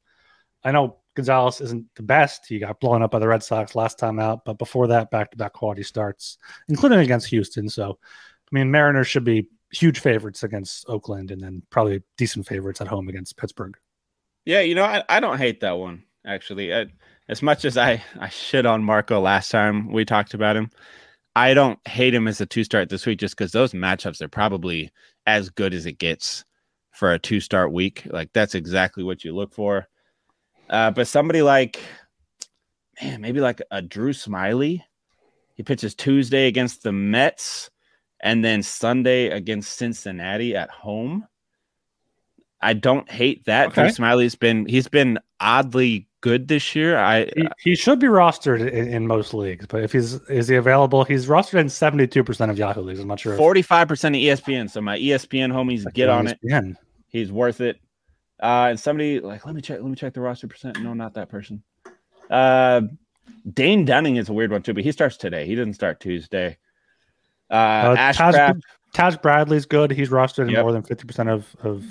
[0.63, 2.47] I know Gonzalez isn't the best.
[2.47, 5.31] He got blown up by the Red Sox last time out, but before that, back
[5.31, 7.69] to back quality starts, including against Houston.
[7.69, 12.81] So, I mean, Mariners should be huge favorites against Oakland and then probably decent favorites
[12.81, 13.77] at home against Pittsburgh.
[14.45, 16.75] Yeah, you know, I, I don't hate that one actually.
[16.75, 16.87] I,
[17.29, 20.71] as much as I I shit on Marco last time we talked about him,
[21.37, 24.29] I don't hate him as a two start this week just because those matchups are
[24.29, 24.93] probably
[25.27, 26.45] as good as it gets
[26.93, 28.07] for a two start week.
[28.07, 29.89] Like that's exactly what you look for.
[30.71, 31.81] Uh, but somebody like,
[33.03, 34.83] man, maybe like a Drew Smyly.
[35.55, 37.71] He pitches Tuesday against the Mets
[38.21, 41.27] and then Sunday against Cincinnati at home.
[42.61, 43.69] I don't hate that.
[43.69, 43.83] Okay.
[43.83, 46.99] Drew Smyly's been he's been oddly good this year.
[46.99, 50.57] I he, he should be rostered in, in, most leagues, but if he's is he
[50.57, 52.99] available, he's rostered in seventy two percent of Yahoo leagues.
[52.99, 53.37] I'm not sure.
[53.37, 54.71] Forty five percent of ESPN.
[54.71, 56.71] So my ESPN homies get on ESPN.
[56.71, 56.77] it.
[57.09, 57.79] He's worth it.
[58.43, 59.81] Uh, and somebody like let me check.
[59.81, 60.81] Let me check the roster percent.
[60.81, 61.63] No, not that person.
[62.31, 62.81] Uh,
[63.53, 65.47] Dane Dunning is a weird one too, but he starts today.
[65.47, 66.57] He didn't start Tuesday.
[67.51, 68.61] Uh, uh Ashcraft.
[68.95, 69.91] Taj, Bradley's good.
[69.91, 70.63] He's rostered in yep.
[70.63, 71.85] more than fifty percent of of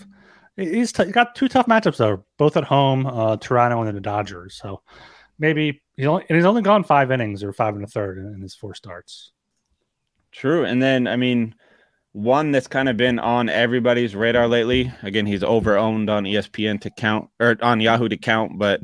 [0.55, 4.01] He's t- got two tough matchups though, both at home, uh, Toronto and then the
[4.01, 4.59] Dodgers.
[4.61, 4.81] So
[5.39, 8.27] maybe he's only and he's only gone five innings or five and a third in,
[8.27, 9.31] in his four starts.
[10.31, 11.55] True, and then I mean,
[12.11, 14.91] one that's kind of been on everybody's radar lately.
[15.01, 18.81] Again, he's over owned on ESPN to count or on Yahoo to count, but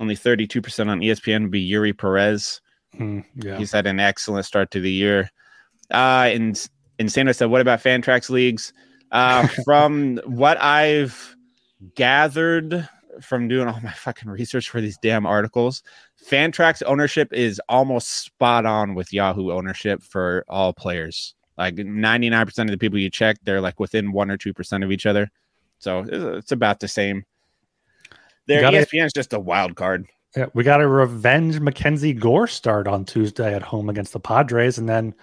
[0.00, 2.60] only 32% on ESPN would be Eury Perez.
[2.94, 3.58] Mm, yeah.
[3.58, 5.30] He's had an excellent start to the year.
[5.90, 8.72] Uh, and and Sanders said, what about Fantrax leagues?
[9.10, 11.36] Uh, from what I've
[11.94, 12.88] gathered
[13.20, 15.82] from doing all my fucking research for these damn articles,
[16.30, 21.34] Fantrax ownership is almost spot on with Yahoo ownership for all players.
[21.56, 24.92] Like 99% of the people you check, they're like within one or two percent of
[24.92, 25.30] each other.
[25.78, 27.24] So it's about the same.
[28.46, 30.06] Their ESPN is just a wild card.
[30.36, 34.78] Yeah, we got a revenge Mackenzie Gore start on Tuesday at home against the Padres,
[34.78, 35.14] and then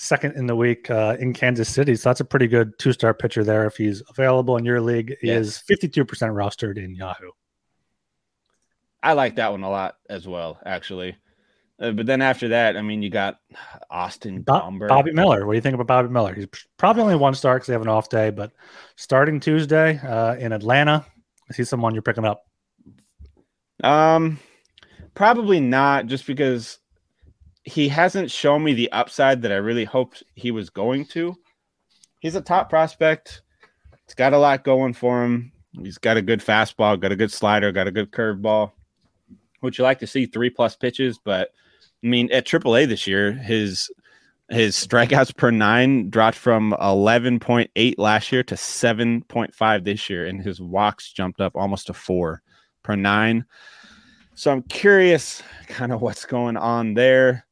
[0.00, 1.96] second in the week uh, in Kansas City.
[1.96, 3.66] So that's a pretty good two star pitcher there.
[3.66, 7.30] If he's available in your league, he is 52% rostered in Yahoo.
[9.02, 11.16] I like that one a lot as well, actually.
[11.80, 13.38] Uh, but then after that, I mean, you got
[13.90, 15.46] Austin Bo- Bobby Miller.
[15.46, 16.34] What do you think about Bobby Miller?
[16.34, 18.52] He's probably only one start because they have an off day, but
[18.96, 21.04] starting Tuesday uh, in Atlanta,
[21.48, 22.44] is he someone you're picking up?
[23.82, 24.38] Um,
[25.14, 26.78] probably not, just because
[27.68, 31.36] he hasn't shown me the upside that I really hoped he was going to.
[32.20, 33.42] He's a top prospect.
[34.06, 35.52] He's got a lot going for him.
[35.82, 38.72] He's got a good fastball, got a good slider, got a good curveball,
[39.60, 41.18] Would you like to see three plus pitches.
[41.22, 41.50] But
[42.02, 43.90] I mean, at AAA this year, his
[44.50, 50.58] his strikeouts per nine dropped from 11.8 last year to 7.5 this year, and his
[50.58, 52.42] walks jumped up almost to four
[52.82, 53.44] per nine.
[54.34, 57.44] So I'm curious kind of what's going on there.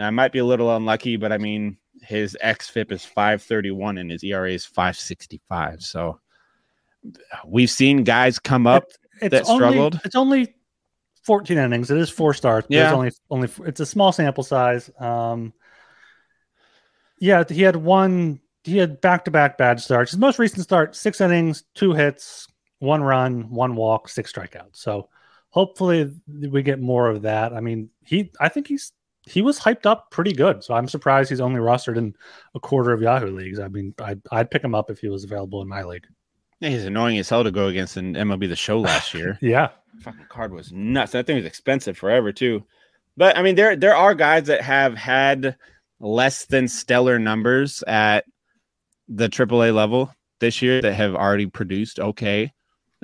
[0.00, 4.10] Now, I might be a little unlucky, but I mean, his xFIP is 531 and
[4.10, 5.82] his ERA is 565.
[5.82, 6.18] So
[7.46, 8.84] we've seen guys come up
[9.20, 10.00] it's that only, struggled.
[10.02, 10.54] It's only
[11.24, 11.90] 14 innings.
[11.90, 12.66] It is four starts.
[12.70, 12.84] Yeah.
[12.84, 14.90] There's only only it's a small sample size.
[14.98, 15.52] Um,
[17.18, 18.40] yeah, he had one.
[18.64, 20.12] He had back to back bad starts.
[20.12, 24.76] His most recent start: six innings, two hits, one run, one walk, six strikeouts.
[24.76, 25.10] So
[25.50, 27.52] hopefully we get more of that.
[27.52, 28.32] I mean, he.
[28.40, 28.92] I think he's
[29.30, 30.64] he was hyped up pretty good.
[30.64, 32.14] So I'm surprised he's only rostered in
[32.54, 33.58] a quarter of Yahoo leagues.
[33.60, 36.06] I mean, I'd, I'd pick him up if he was available in my league.
[36.60, 39.38] Yeah, he's annoying as hell to go against in MLB the Show last year.
[39.40, 39.68] yeah,
[40.02, 41.12] fucking card was nuts.
[41.12, 42.64] That thing was expensive forever too.
[43.16, 45.56] But I mean, there there are guys that have had
[46.00, 48.24] less than stellar numbers at
[49.08, 52.52] the AAA level this year that have already produced okay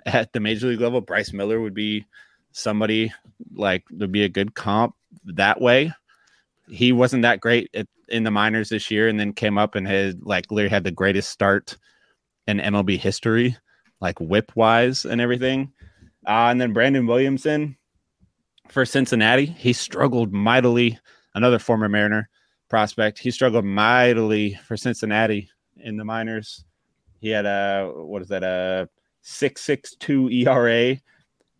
[0.07, 1.01] at the major league level.
[1.01, 2.07] Bryce Miller would be
[2.53, 3.12] somebody
[3.55, 4.94] like would be a good comp
[5.24, 5.92] that way
[6.68, 9.86] he wasn't that great at, in the minors this year, and then came up and
[9.86, 11.76] had like literally had the greatest start
[12.46, 13.56] in MLB history,
[14.00, 15.72] like whip wise and everything.
[16.26, 17.76] Uh, and then Brandon Williamson,
[18.68, 19.46] for Cincinnati.
[19.46, 20.98] He struggled mightily.
[21.34, 22.28] Another former Mariner
[22.68, 23.18] prospect.
[23.18, 26.64] He struggled mightily for Cincinnati in the minors.
[27.20, 28.88] He had a what is that a
[29.22, 30.92] six six two ERA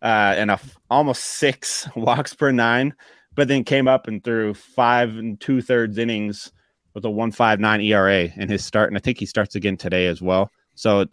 [0.01, 2.93] uh, and a f- almost six walks per nine,
[3.37, 6.51] but then came up and threw five and two thirds innings
[6.95, 9.77] with a one five nine ERA in his start, and I think he starts again
[9.77, 10.51] today as well.
[10.75, 11.05] So,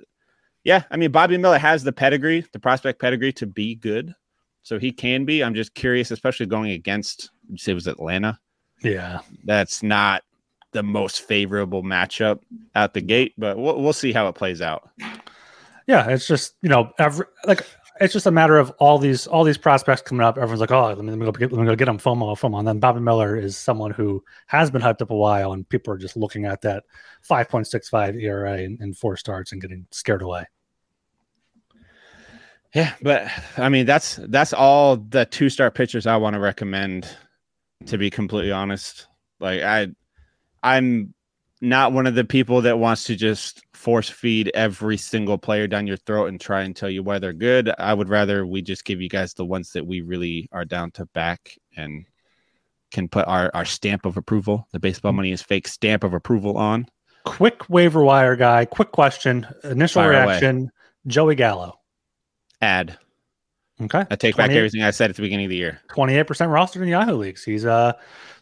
[0.65, 4.15] yeah, I mean Bobby Miller has the pedigree, the prospect pedigree to be good,
[4.63, 5.45] so he can be.
[5.45, 8.41] I'm just curious, especially going against, you say it was Atlanta.
[8.83, 10.23] Yeah, that's not
[10.73, 12.41] the most favorable matchup
[12.75, 14.89] out the gate, but we'll, we'll see how it plays out.
[15.87, 17.67] Yeah, it's just you know every like
[18.01, 20.37] it's just a matter of all these all these prospects coming up.
[20.37, 22.37] Everyone's like, oh, let me, let me go get let me go get them FOMO
[22.39, 22.59] FOMO.
[22.59, 25.93] And then Bobby Miller is someone who has been hyped up a while, and people
[25.93, 26.85] are just looking at that
[27.29, 30.45] 5.65 ERA and four starts and getting scared away.
[32.75, 37.09] Yeah, but I mean that's that's all the two star pitchers I want to recommend.
[37.87, 39.09] To be completely honest,
[39.41, 39.89] like I,
[40.63, 41.13] I'm
[41.65, 45.87] not one of the people that wants to just force feed every single player down
[45.87, 47.73] your throat and try and tell you why they're good.
[47.79, 50.91] I would rather we just give you guys the ones that we really are down
[50.93, 52.07] to back and
[52.91, 55.17] can put our, our stamp of approval, the baseball mm-hmm.
[55.17, 56.87] money is fake stamp of approval on.
[57.25, 60.71] Quick waiver wire guy, quick question, initial Fire reaction away.
[61.07, 61.81] Joey Gallo.
[62.61, 62.99] Add.
[63.81, 64.05] Okay.
[64.11, 65.81] I take back everything I said at the beginning of the year.
[65.89, 67.43] 28% rostered in Yahoo leagues.
[67.43, 67.95] He's uh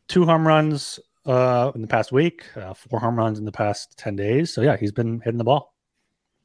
[0.08, 3.96] two home runs, uh, in the past week, uh, four home runs in the past
[3.98, 4.52] 10 days.
[4.52, 5.74] So, yeah, he's been hitting the ball.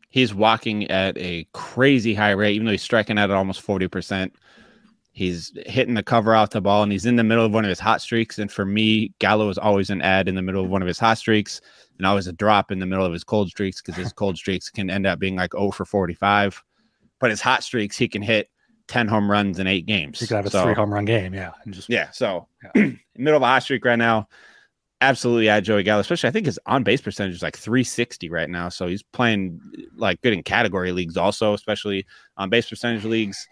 [0.09, 4.31] He's walking at a crazy high rate, even though he's striking out at almost 40%.
[5.11, 7.69] He's hitting the cover off the ball and he's in the middle of one of
[7.69, 8.37] his hot streaks.
[8.37, 10.99] And for me, Gallo is always an ad in the middle of one of his
[10.99, 11.59] hot streaks
[11.97, 14.69] and always a drop in the middle of his cold streaks because his cold streaks
[14.69, 16.63] can end up being like 0 for 45.
[17.19, 18.51] But his hot streaks, he can hit
[18.89, 20.19] 10 home runs in eight games.
[20.19, 21.33] He could have a so, three home run game.
[21.33, 21.53] Yeah.
[21.65, 22.11] And just, yeah.
[22.11, 22.91] So, yeah.
[23.17, 24.27] middle of a hot streak right now
[25.01, 28.49] absolutely add Joey Gallo, especially I think his on base percentage is like 360 right
[28.49, 28.69] now.
[28.69, 29.59] So he's playing
[29.95, 32.05] like good in category leagues also, especially
[32.37, 33.47] on base percentage leagues.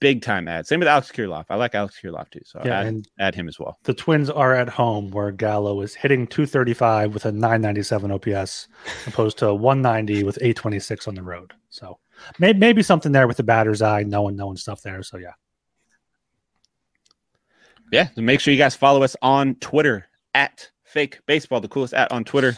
[0.00, 0.66] Big time ad.
[0.66, 1.44] Same with Alex Kirilloff.
[1.50, 2.40] I like Alex Kirilloff too.
[2.44, 3.78] So yeah, add, and add him as well.
[3.82, 8.68] The Twins are at home where Gallo is hitting 235 with a 997 OPS
[9.06, 11.52] opposed to 190 with 826 on the road.
[11.68, 11.98] So
[12.38, 15.02] maybe, maybe something there with the batter's eye, knowing knowing stuff there.
[15.02, 15.32] So yeah.
[17.92, 21.94] Yeah, so make sure you guys follow us on Twitter at fake baseball, the coolest
[21.94, 22.54] at on Twitter.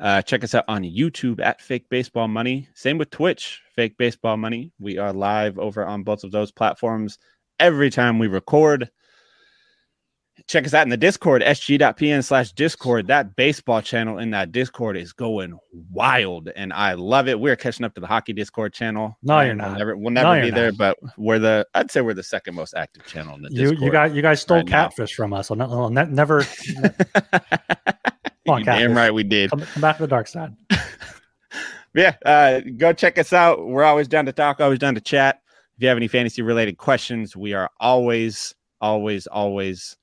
[0.00, 2.68] Uh, check us out on YouTube at fake baseball money.
[2.74, 4.72] Same with Twitch, fake baseball money.
[4.78, 7.18] We are live over on both of those platforms
[7.58, 8.88] every time we record.
[10.48, 13.06] Check us out in the Discord, sg.pn slash Discord.
[13.08, 15.58] That baseball channel in that Discord is going
[15.92, 17.38] wild, and I love it.
[17.38, 19.18] We're catching up to the hockey Discord channel.
[19.22, 19.68] No, you're not.
[19.68, 21.66] We'll never, we'll never no, be there, but we're the.
[21.74, 23.82] I'd say we're the second most active channel in the you, Discord.
[23.82, 25.22] You guys, you guys stole right catfish now.
[25.22, 25.50] from us.
[25.50, 26.42] I'll, I'll ne- never.
[28.48, 29.50] Come on, Damn right, we did.
[29.50, 30.56] Come, come back to the dark side.
[31.94, 33.66] yeah, uh, go check us out.
[33.66, 35.42] We're always down to talk, always down to chat.
[35.76, 39.98] If you have any fantasy related questions, we are always, always, always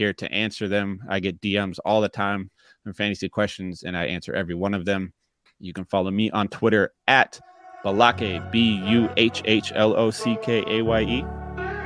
[0.00, 0.98] here to answer them.
[1.10, 2.50] I get DMs all the time
[2.82, 5.12] from fantasy questions, and I answer every one of them.
[5.58, 7.38] You can follow me on Twitter at
[7.84, 11.24] Buhhlockaye, B U H H L O C K A Y E.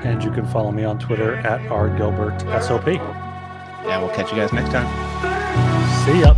[0.06, 2.86] And you can follow me on Twitter at R Gilbert SOP.
[2.86, 4.86] And we'll catch you guys next time.
[6.06, 6.34] See ya.